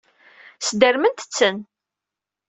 Sdermet-ten. 0.67 1.57